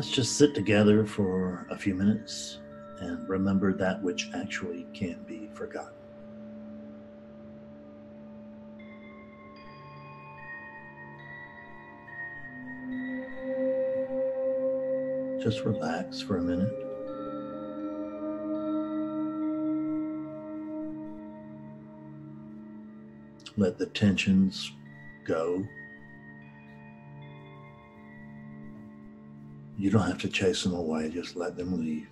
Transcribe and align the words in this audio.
Let's 0.00 0.12
just 0.12 0.38
sit 0.38 0.54
together 0.54 1.04
for 1.04 1.66
a 1.68 1.76
few 1.76 1.94
minutes 1.94 2.60
and 3.00 3.28
remember 3.28 3.74
that 3.74 4.02
which 4.02 4.30
actually 4.34 4.86
can 4.94 5.22
be 5.24 5.50
forgotten. 5.52 5.92
Just 15.38 15.66
relax 15.66 16.22
for 16.22 16.38
a 16.38 16.42
minute. 16.42 16.72
Let 23.58 23.76
the 23.76 23.84
tensions 23.84 24.72
go. 25.26 25.62
You 29.80 29.88
don't 29.88 30.06
have 30.06 30.18
to 30.18 30.28
chase 30.28 30.62
them 30.62 30.74
away, 30.74 31.08
just 31.08 31.36
let 31.36 31.56
them 31.56 31.80
leave. 31.80 32.10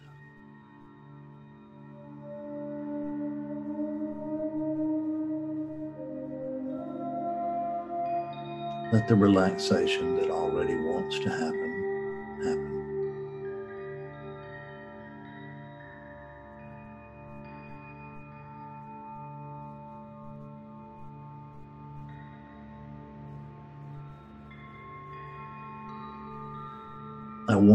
Let 8.90 9.06
the 9.06 9.16
relaxation 9.16 10.16
that 10.16 10.30
already 10.30 10.76
wants 10.76 11.18
to 11.18 11.28
happen 11.28 12.38
happen. 12.42 12.77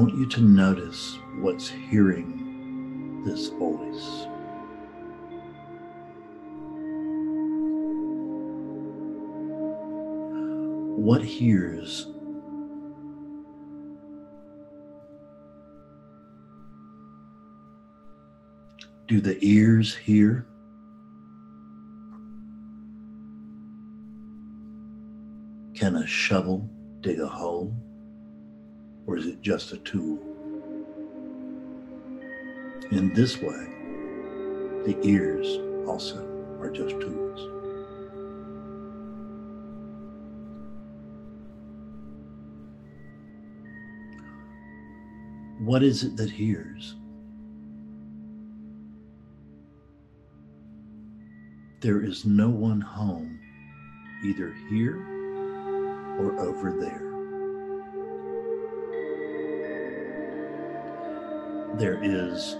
Want 0.04 0.18
you 0.18 0.26
to 0.26 0.42
notice 0.42 1.18
what's 1.40 1.70
hearing 1.70 3.24
this 3.24 3.48
voice. 3.48 4.28
What 10.98 11.22
hears 11.22 12.08
Do 19.08 19.22
the 19.22 19.38
ears 19.40 19.96
hear? 19.96 20.46
Can 25.76 25.96
a 25.96 26.06
shovel 26.06 26.70
dig 27.00 27.22
a 27.22 27.28
hole? 27.28 27.74
Or 29.06 29.18
is 29.18 29.28
it 29.28 29.42
just 29.42 29.74
a 29.74 29.78
tool? 29.78 30.20
In 32.92 33.12
this 33.14 33.38
way, 33.38 33.68
the 34.86 34.98
ears 35.04 35.48
also 35.88 36.26
are 36.60 36.70
just 36.70 37.00
tools. 37.00 37.50
What 45.60 45.82
is 45.82 46.04
it 46.04 46.18
that 46.18 46.30
hears? 46.30 46.96
There 51.80 52.02
is 52.02 52.26
no 52.26 52.50
one 52.50 52.82
home, 52.82 53.40
either 54.24 54.54
here 54.70 54.98
or 56.20 56.40
over 56.40 56.72
there. 56.80 57.13
There 61.76 62.00
is 62.04 62.56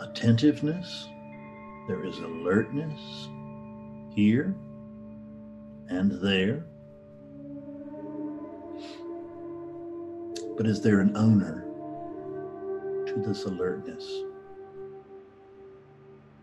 attentiveness, 0.00 1.08
there 1.88 2.04
is 2.04 2.18
alertness 2.18 3.00
here 4.14 4.54
and 5.88 6.12
there. 6.20 6.64
But 10.58 10.66
is 10.66 10.82
there 10.82 11.00
an 11.00 11.16
owner 11.16 11.64
to 13.06 13.14
this 13.26 13.44
alertness? 13.44 14.04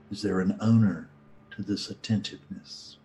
Is 0.09 0.23
there 0.23 0.39
an 0.39 0.57
owner 0.59 1.07
to 1.51 1.61
this 1.61 1.91
attentiveness? 1.91 2.97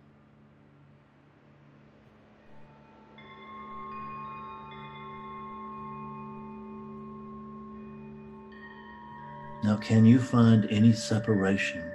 Now, 9.65 9.77
can 9.77 10.05
you 10.05 10.19
find 10.19 10.67
any 10.69 10.93
separation 10.93 11.91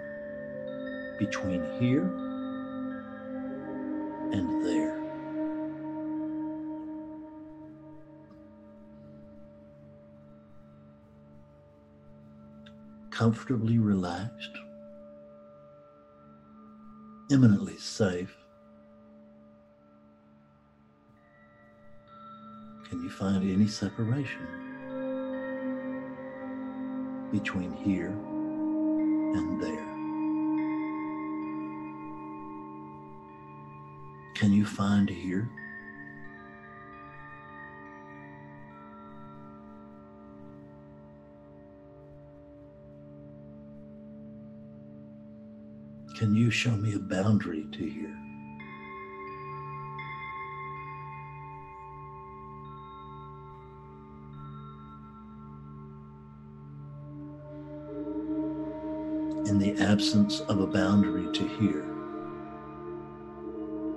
between 1.21 1.63
here 1.79 2.03
and 4.33 4.67
there? 4.67 5.01
Comfortably 13.13 13.79
relaxed, 13.79 14.59
eminently 17.31 17.77
safe. 17.79 18.37
Can 22.89 23.01
you 23.05 23.11
find 23.11 23.49
any 23.49 23.69
separation? 23.69 24.70
Between 27.31 27.73
here 27.73 28.09
and 28.09 29.63
there. 29.63 29.87
Can 34.35 34.53
you 34.53 34.65
find 34.65 35.09
here? 35.09 35.49
Can 46.17 46.35
you 46.35 46.51
show 46.51 46.73
me 46.73 46.95
a 46.95 46.99
boundary 46.99 47.67
to 47.73 47.87
here? 47.87 48.30
In 59.51 59.59
the 59.59 59.77
absence 59.83 60.39
of 60.43 60.61
a 60.61 60.67
boundary 60.67 61.27
to 61.33 61.45
here, 61.59 61.83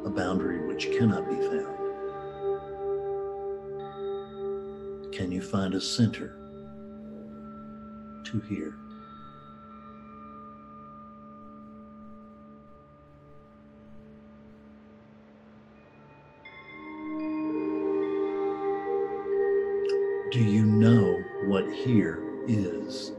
a 0.03 0.09
boundary 0.09 0.65
which 0.65 0.89
cannot 0.97 1.29
be 1.29 1.35
found? 1.35 1.77
Can 5.13 5.31
you 5.31 5.43
find 5.43 5.75
a 5.75 5.79
center 5.79 6.35
to 8.23 8.39
here? 8.49 8.73
Do 20.31 20.39
you 20.39 20.65
know 20.65 21.23
what 21.45 21.71
here 21.71 22.23
is? 22.47 23.11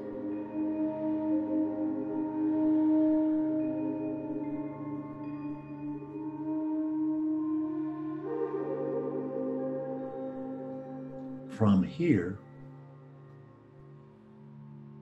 From 11.57 11.83
here, 11.83 12.39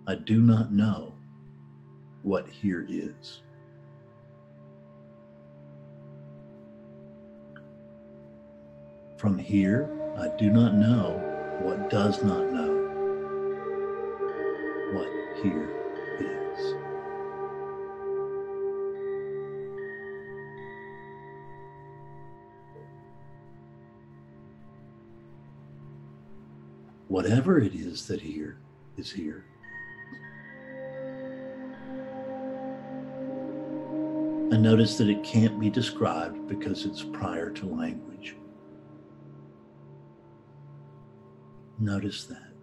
I 0.06 0.14
do 0.16 0.40
not 0.40 0.72
know 0.72 1.14
what 2.22 2.46
here 2.46 2.86
is. 2.88 3.42
From 9.16 9.38
here, 9.38 9.88
I 10.18 10.28
do 10.36 10.50
not 10.50 10.74
know 10.74 11.20
what 11.62 11.88
does 11.88 12.22
not 12.22 12.52
know 12.52 12.72
what 14.92 15.42
here 15.42 15.81
whatever 27.12 27.58
it 27.58 27.74
is 27.74 28.06
that 28.06 28.22
here 28.22 28.56
is 28.96 29.12
here. 29.12 29.44
And 34.50 34.62
notice 34.62 34.96
that 34.96 35.10
it 35.10 35.22
can't 35.22 35.60
be 35.60 35.68
described 35.68 36.48
because 36.48 36.86
it's 36.86 37.02
prior 37.02 37.50
to 37.50 37.66
language. 37.66 38.34
Notice 41.78 42.24
that. 42.24 42.54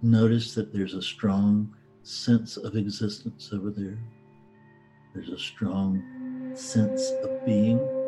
Notice 0.00 0.54
that 0.54 0.72
there's 0.72 0.94
a 0.94 1.02
strong 1.02 1.74
sense 2.04 2.56
of 2.56 2.76
existence 2.76 3.50
over 3.52 3.72
there. 3.72 3.98
There's 5.14 5.30
a 5.30 5.38
strong 5.38 6.52
sense 6.54 7.10
of 7.24 7.44
being. 7.44 7.99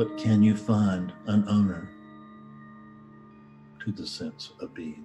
But 0.00 0.16
can 0.16 0.42
you 0.42 0.56
find 0.56 1.12
an 1.26 1.46
owner 1.46 1.86
to 3.84 3.92
the 3.92 4.06
sense 4.06 4.50
of 4.58 4.72
being? 4.72 5.04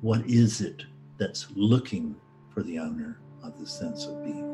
What 0.00 0.28
is 0.28 0.60
it 0.60 0.82
that's 1.16 1.46
looking 1.54 2.16
for 2.52 2.64
the 2.64 2.80
owner 2.80 3.20
of 3.44 3.56
the 3.60 3.68
sense 3.68 4.06
of 4.06 4.20
being? 4.24 4.50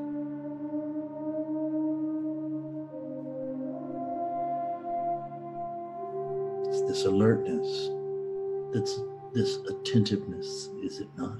It's 6.68 6.82
this 6.82 7.06
alertness, 7.06 7.88
that's 8.74 9.00
this 9.32 9.56
attentiveness, 9.70 10.68
is 10.82 11.00
it 11.00 11.08
not? 11.16 11.38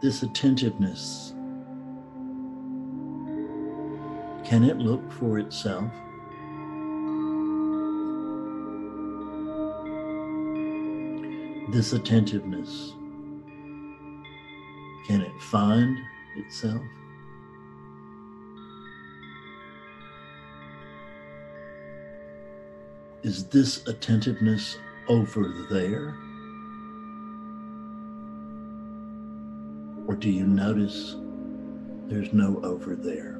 This 0.00 0.22
attentiveness, 0.22 1.34
can 4.44 4.62
it 4.64 4.78
look 4.78 5.10
for 5.12 5.38
itself? 5.38 5.90
This 11.70 11.92
attentiveness, 11.92 12.92
can 15.06 15.20
it 15.20 15.42
find 15.42 15.98
itself? 16.36 16.82
Is 23.24 23.46
this 23.48 23.86
attentiveness 23.88 24.78
over 25.08 25.66
there? 25.68 26.14
Or 30.08 30.14
do 30.14 30.30
you 30.30 30.46
notice 30.46 31.16
there's 32.06 32.32
no 32.32 32.62
over 32.64 32.96
there? 32.96 33.38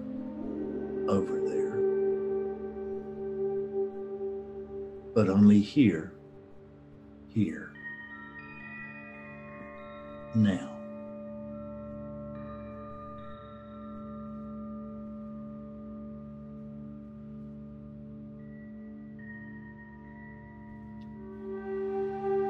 Over 1.08 1.40
there. 1.40 1.78
But 5.14 5.30
only 5.30 5.60
here, 5.60 6.12
here, 7.28 7.72
now. 10.34 10.74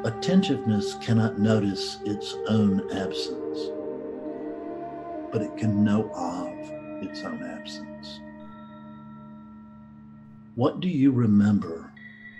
Attentiveness 0.05 0.94
cannot 0.94 1.38
notice 1.38 2.00
its 2.05 2.35
own 2.49 2.91
absence 2.93 3.77
but 5.32 5.42
it 5.42 5.56
can 5.56 5.84
know 5.84 6.10
of 6.14 6.52
its 7.02 7.22
own 7.22 7.42
absence. 7.42 8.20
What 10.54 10.80
do 10.80 10.88
you 10.88 11.12
remember 11.12 11.92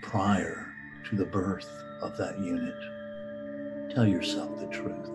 prior 0.03 0.73
to 1.09 1.17
the 1.17 1.25
birth 1.25 1.71
of 2.03 2.17
that 2.17 2.39
unit? 2.39 2.75
Tell 3.95 4.07
yourself 4.07 4.59
the 4.59 4.67
truth. 4.67 5.09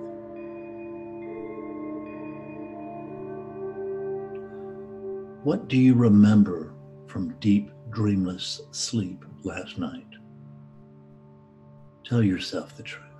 What 5.43 5.67
do 5.67 5.77
you 5.77 5.93
remember 5.93 6.73
from 7.07 7.35
deep, 7.39 7.69
dreamless 7.89 8.61
sleep 8.71 9.25
last 9.43 9.77
night? 9.77 10.07
Tell 12.05 12.23
yourself 12.23 12.77
the 12.77 12.83
truth. 12.83 13.12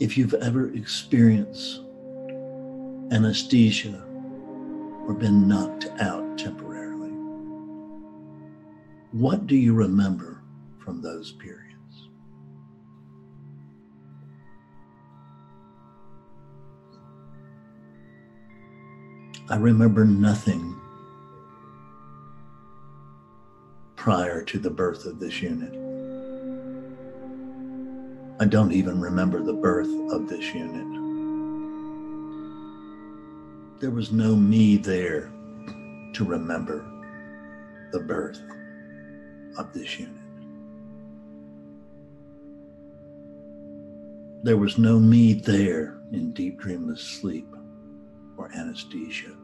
If 0.00 0.16
you've 0.16 0.34
ever 0.34 0.72
experienced 0.74 1.80
anesthesia 3.10 4.04
or 5.06 5.14
been 5.14 5.48
knocked 5.48 5.86
out 6.00 6.38
temporarily, 6.38 7.10
what 9.12 9.46
do 9.46 9.56
you 9.56 9.74
remember 9.74 10.42
from 10.78 11.02
those 11.02 11.32
periods? 11.32 11.64
I 19.50 19.56
remember 19.56 20.04
nothing 20.04 20.78
prior 23.96 24.42
to 24.44 24.58
the 24.58 24.70
birth 24.70 25.06
of 25.06 25.18
this 25.18 25.42
unit. 25.42 25.87
I 28.40 28.44
don't 28.44 28.72
even 28.72 29.00
remember 29.00 29.42
the 29.42 29.52
birth 29.52 29.90
of 30.12 30.28
this 30.28 30.54
unit. 30.54 30.86
There 33.80 33.90
was 33.90 34.12
no 34.12 34.36
me 34.36 34.76
there 34.76 35.32
to 36.14 36.24
remember 36.24 36.84
the 37.90 37.98
birth 37.98 38.40
of 39.58 39.72
this 39.72 39.98
unit. 39.98 40.14
There 44.44 44.56
was 44.56 44.78
no 44.78 45.00
me 45.00 45.32
there 45.32 45.98
in 46.12 46.30
deep 46.32 46.60
dreamless 46.60 47.00
sleep 47.02 47.48
or 48.36 48.52
anesthesia. 48.54 49.34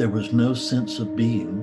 There 0.00 0.08
was 0.08 0.32
no 0.32 0.54
sense 0.54 0.98
of 0.98 1.14
being, 1.14 1.60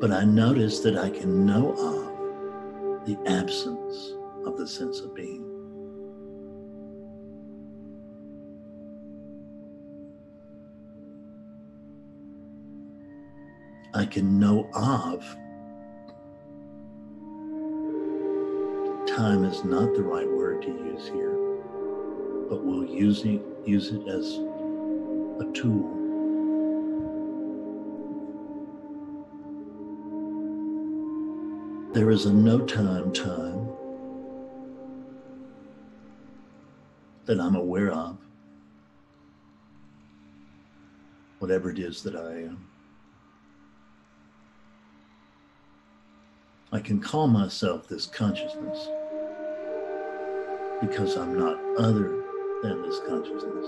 but 0.00 0.10
I 0.10 0.24
noticed 0.24 0.82
that 0.82 0.98
I 0.98 1.08
can 1.08 1.46
know 1.46 1.70
of 1.70 3.06
the 3.06 3.16
absence 3.30 4.14
of 4.44 4.56
the 4.56 4.66
sense 4.66 4.98
of 4.98 5.14
being. 5.14 5.44
I 13.94 14.04
can 14.04 14.40
know 14.40 14.68
of. 14.74 15.22
Time 19.16 19.44
is 19.44 19.62
not 19.62 19.94
the 19.94 20.02
right 20.02 20.28
word 20.28 20.62
to 20.62 20.70
use 20.70 21.06
here, 21.06 21.36
but 22.48 22.64
we'll 22.64 22.84
use 22.84 23.24
it, 23.24 23.40
use 23.64 23.92
it 23.92 24.08
as 24.08 24.38
a 25.38 25.52
tool. 25.52 25.99
There 31.92 32.12
is 32.12 32.26
a 32.26 32.32
no 32.32 32.60
time 32.60 33.12
time 33.12 33.68
that 37.26 37.40
I'm 37.40 37.56
aware 37.56 37.90
of, 37.90 38.16
whatever 41.40 41.68
it 41.68 41.80
is 41.80 42.04
that 42.04 42.14
I 42.14 42.42
am. 42.42 42.64
I 46.70 46.78
can 46.78 47.00
call 47.00 47.26
myself 47.26 47.88
this 47.88 48.06
consciousness 48.06 48.88
because 50.80 51.16
I'm 51.16 51.36
not 51.36 51.58
other 51.76 52.22
than 52.62 52.82
this 52.82 53.00
consciousness. 53.08 53.66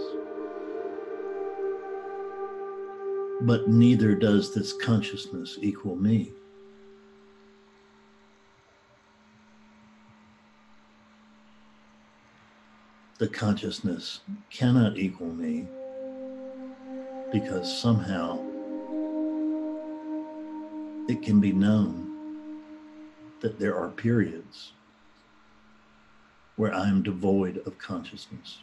But 3.41 3.69
neither 3.69 4.15
does 4.15 4.55
this 4.55 4.73
consciousness 4.73 5.59
equal 5.61 5.97
me. 5.97 6.35
The 13.23 13.29
consciousness 13.29 14.19
cannot 14.51 14.99
equal 14.99 15.33
me 15.33 15.65
because 17.31 17.73
somehow 17.81 18.37
it 21.09 21.23
can 21.23 21.39
be 21.39 21.53
known 21.53 22.59
that 23.41 23.61
there 23.61 23.77
are 23.77 23.91
periods 23.91 24.73
where 26.57 26.75
I 26.75 26.89
am 26.89 27.05
devoid 27.05 27.59
of 27.65 27.79
consciousness. 27.79 28.59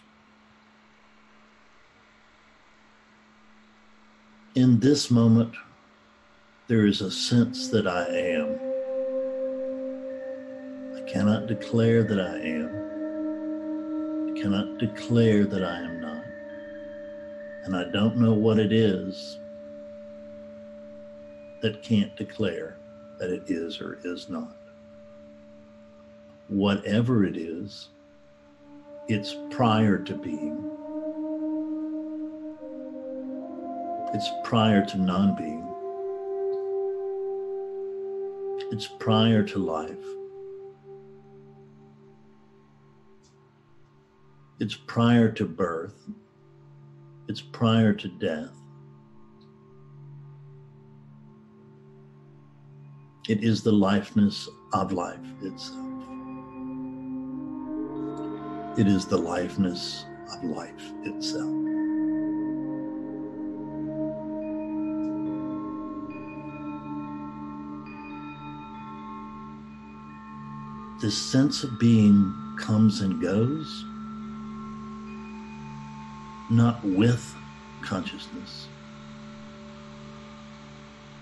in 4.55 4.77
this 4.81 5.09
moment, 5.09 5.53
there 6.67 6.85
is 6.85 6.99
a 6.99 7.09
sense 7.09 7.69
that 7.69 7.87
I 7.87 8.03
am. 8.07 8.59
I 10.97 11.09
cannot 11.09 11.47
declare 11.47 12.03
that 12.03 12.19
I 12.19 12.39
am. 12.39 12.78
Cannot 14.41 14.77
declare 14.77 15.45
that 15.45 15.65
I 15.65 15.79
am 15.79 15.99
not. 15.99 16.23
And 17.65 17.75
I 17.75 17.83
don't 17.91 18.15
know 18.15 18.31
what 18.31 18.57
it 18.57 18.71
is 18.71 19.37
that 21.61 21.83
can't 21.83 22.15
declare 22.15 22.77
that 23.17 23.29
it 23.29 23.43
is 23.47 23.81
or 23.81 23.99
is 24.05 24.29
not. 24.29 24.55
Whatever 26.47 27.25
it 27.25 27.35
is, 27.35 27.89
it's 29.09 29.35
prior 29.49 29.97
to 29.97 30.15
being. 30.15 30.71
It's 34.13 34.29
prior 34.45 34.85
to 34.85 34.97
non 34.97 35.35
being. 35.35 35.65
It's 38.71 38.87
prior 38.99 39.43
to 39.43 39.59
life. 39.59 40.18
It's 44.59 44.75
prior 44.75 45.31
to 45.31 45.45
birth. 45.45 46.09
It's 47.29 47.39
prior 47.39 47.93
to 47.93 48.07
death. 48.09 48.51
It 53.29 53.41
is 53.41 53.63
the 53.63 53.71
lifeness 53.71 54.49
of 54.73 54.91
life 54.91 55.19
itself. 55.41 55.85
It 58.77 58.87
is 58.87 59.05
the 59.05 59.17
lifeness 59.17 60.05
of 60.33 60.43
life 60.43 60.91
itself. 61.03 61.55
This 70.99 71.17
sense 71.17 71.63
of 71.63 71.79
being 71.79 72.33
comes 72.59 72.99
and 72.99 73.21
goes, 73.21 73.85
not 76.49 76.83
with 76.83 77.35
consciousness, 77.81 78.67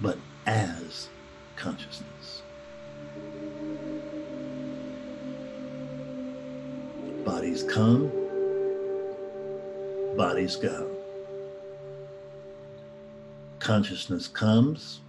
but 0.01 0.17
as 0.45 1.09
consciousness. 1.55 2.41
Bodies 7.25 7.63
come, 7.63 8.09
bodies 10.15 10.55
go. 10.55 10.89
Consciousness 13.59 14.29
comes, 14.29 15.01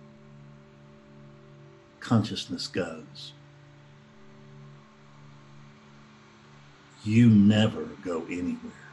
consciousness 2.01 2.67
goes. 2.67 3.33
You 7.05 7.29
never 7.29 7.85
go 8.05 8.25
anywhere. 8.25 8.88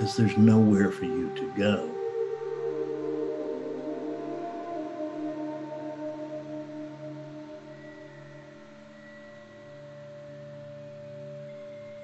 Because 0.00 0.16
there's 0.16 0.38
nowhere 0.38 0.90
for 0.90 1.04
you 1.04 1.30
to 1.36 1.52
go. 1.58 1.90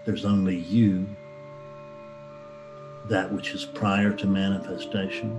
There's 0.04 0.26
only 0.26 0.56
you, 0.56 1.08
that 3.08 3.32
which 3.32 3.54
is 3.54 3.64
prior 3.64 4.12
to 4.12 4.26
manifestation, 4.26 5.32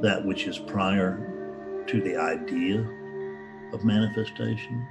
that 0.00 0.24
which 0.24 0.46
is 0.46 0.60
prior 0.60 1.82
to 1.88 2.00
the 2.02 2.16
idea 2.16 2.78
of 3.72 3.84
manifestation, 3.84 4.86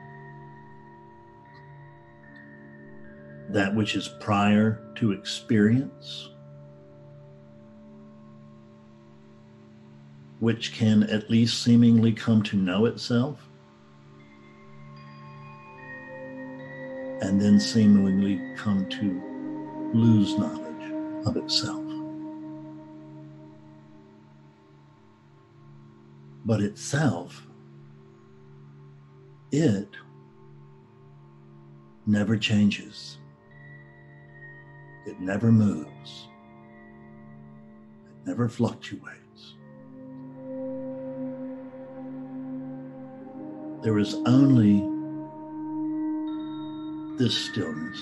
that 3.54 3.74
which 3.74 3.96
is 3.96 4.08
prior 4.20 4.82
to 4.96 5.12
experience, 5.12 6.30
which 10.40 10.74
can 10.74 11.04
at 11.04 11.30
least 11.30 11.64
seemingly 11.64 12.12
come 12.12 12.44
to 12.44 12.58
know 12.58 12.86
itself. 12.86 13.48
and 17.24 17.40
then 17.40 17.58
seemingly 17.58 18.38
come 18.58 18.86
to 18.90 19.22
lose 19.98 20.38
knowledge 20.38 21.26
of 21.26 21.38
itself. 21.38 21.82
But 26.44 26.60
itself, 26.62 27.48
it 29.54 29.88
never 32.06 32.36
changes. 32.36 33.20
It 35.06 35.20
never 35.20 35.52
moves. 35.52 36.28
It 38.08 38.28
never 38.28 38.48
fluctuates. 38.48 39.56
There 43.84 44.00
is 44.00 44.16
only 44.26 44.80
this 47.18 47.38
stillness. 47.38 48.00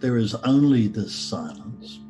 There 0.00 0.16
is 0.16 0.34
only 0.34 0.88
this 0.88 1.14
silence. 1.14 2.00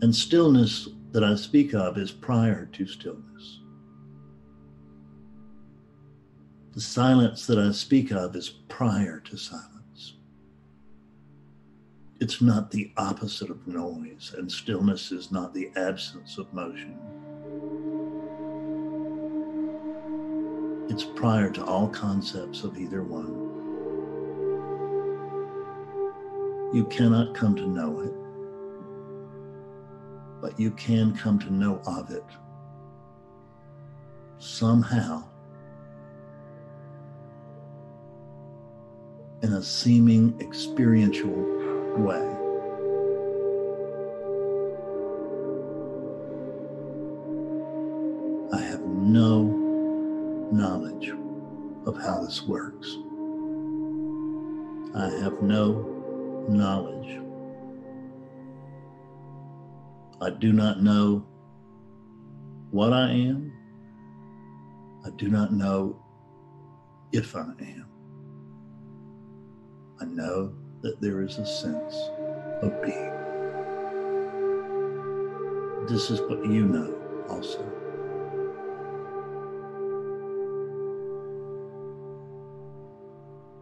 And 0.00 0.14
stillness 0.14 0.88
that 1.12 1.22
I 1.22 1.34
speak 1.36 1.74
of 1.74 1.98
is 1.98 2.10
prior 2.10 2.66
to 2.66 2.86
stillness. 2.86 3.60
The 6.74 6.80
silence 6.80 7.46
that 7.46 7.56
I 7.56 7.70
speak 7.70 8.10
of 8.10 8.34
is 8.34 8.48
prior 8.48 9.20
to 9.20 9.36
silence. 9.36 10.14
It's 12.18 12.42
not 12.42 12.72
the 12.72 12.90
opposite 12.96 13.48
of 13.48 13.64
noise, 13.68 14.34
and 14.36 14.50
stillness 14.50 15.12
is 15.12 15.30
not 15.30 15.54
the 15.54 15.70
absence 15.76 16.36
of 16.36 16.52
motion. 16.52 16.98
It's 20.90 21.04
prior 21.04 21.48
to 21.50 21.64
all 21.64 21.86
concepts 21.86 22.64
of 22.64 22.76
either 22.76 23.04
one. 23.04 23.52
You 26.74 26.86
cannot 26.86 27.36
come 27.36 27.54
to 27.54 27.68
know 27.68 28.00
it, 28.00 28.12
but 30.40 30.58
you 30.58 30.72
can 30.72 31.14
come 31.14 31.38
to 31.38 31.54
know 31.54 31.80
of 31.86 32.10
it 32.10 32.24
somehow 34.38 35.28
in 39.44 39.52
a 39.52 39.62
seeming 39.62 40.34
experiential 40.40 41.28
way. 41.98 42.16
I 48.54 48.62
have 48.62 48.80
no 48.80 49.42
knowledge 50.50 51.12
of 51.84 51.94
how 51.98 52.22
this 52.22 52.40
works. 52.44 52.96
I 54.94 55.10
have 55.22 55.42
no 55.42 56.46
knowledge. 56.48 57.20
I 60.22 60.30
do 60.30 60.54
not 60.54 60.82
know 60.82 61.26
what 62.70 62.94
I 62.94 63.10
am. 63.10 63.52
I 65.04 65.10
do 65.10 65.28
not 65.28 65.52
know 65.52 66.02
if 67.12 67.36
I 67.36 67.40
am. 67.40 67.93
I 70.04 70.06
know 70.06 70.52
that 70.82 71.00
there 71.00 71.22
is 71.22 71.38
a 71.38 71.46
sense 71.46 72.10
of 72.60 72.82
being. 72.82 73.10
This 75.88 76.10
is 76.10 76.20
what 76.20 76.44
you 76.44 76.66
know 76.66 76.94
also. 77.30 77.64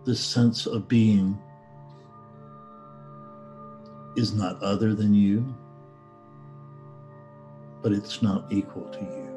this 0.05 0.19
sense 0.19 0.67
of 0.67 0.89
being 0.89 1.39
is 4.17 4.35
not 4.35 4.61
other 4.61 4.97
than 4.97 5.15
you, 5.15 5.55
but 7.83 7.93
it's 7.93 8.21
not 8.21 8.51
equal 8.51 8.89
to 8.91 8.99
you. 8.99 9.29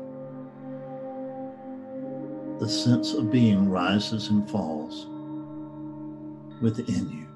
The 2.60 2.68
sense 2.68 3.14
of 3.14 3.30
being 3.32 3.70
rises 3.70 4.30
and 4.30 4.50
falls 4.50 5.06
within 6.66 7.08
you. 7.12 7.28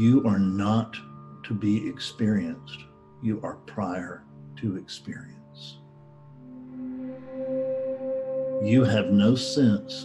You 0.00 0.24
are 0.24 0.38
not 0.38 0.96
to 1.42 1.52
be 1.52 1.88
experienced, 1.88 2.84
you 3.22 3.40
are 3.42 3.56
prior 3.66 4.22
to 4.60 4.76
experience. 4.76 5.34
you 8.62 8.84
have 8.84 9.10
no 9.10 9.34
sense 9.34 10.04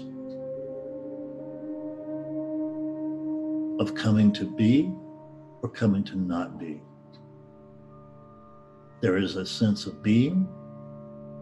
of 3.79 3.95
coming 3.95 4.31
to 4.33 4.45
be 4.45 4.91
or 5.61 5.69
coming 5.69 6.03
to 6.03 6.17
not 6.17 6.59
be. 6.59 6.81
There 9.01 9.17
is 9.17 9.35
a 9.35 9.45
sense 9.45 9.85
of 9.85 10.01
being, 10.01 10.47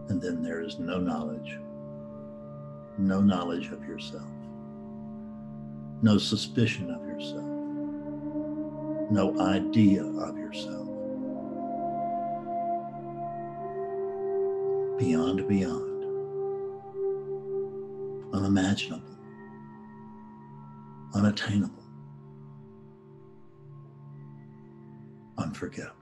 and 0.08 0.20
then 0.20 0.42
there 0.42 0.62
is 0.62 0.78
no 0.78 0.98
knowledge. 0.98 1.58
No 3.00 3.20
knowledge 3.22 3.68
of 3.68 3.82
yourself. 3.88 4.28
No 6.02 6.18
suspicion 6.18 6.90
of 6.90 7.02
yourself. 7.06 7.46
No 9.10 9.40
idea 9.40 10.04
of 10.04 10.36
yourself. 10.36 10.86
Beyond, 14.98 15.48
beyond. 15.48 16.04
Unimaginable. 18.34 19.16
Unattainable. 21.14 21.82
Unforgettable. 25.38 25.99